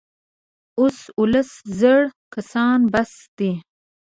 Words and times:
اوس 0.79 0.97
اوولس 1.17 1.49
زره 1.79 2.05
کسان 2.33 2.79
بس 2.93 3.11
دي. 3.37 3.51